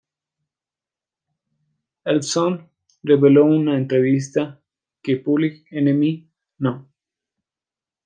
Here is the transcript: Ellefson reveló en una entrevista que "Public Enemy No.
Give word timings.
Ellefson 2.05 2.67
reveló 3.03 3.45
en 3.45 3.51
una 3.59 3.77
entrevista 3.77 4.59
que 5.03 5.17
"Public 5.17 5.67
Enemy 5.69 6.27
No. 6.57 6.89